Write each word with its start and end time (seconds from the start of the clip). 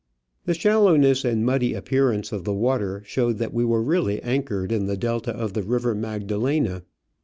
The 0.45 0.55
shallowness 0.55 1.23
and 1.23 1.45
muddy 1.45 1.75
appearance 1.75 2.31
of 2.31 2.43
the 2.43 2.55
water 2.55 3.03
showed 3.05 3.37
that 3.37 3.53
we 3.53 3.63
were 3.63 3.83
really 3.83 4.19
anchored 4.23 4.71
in 4.71 4.87
the 4.87 4.97
delta 4.97 5.29
of 5.31 5.53
the 5.53 5.61
River 5.61 5.93
Magda 5.93 6.39
lena. 6.39 6.81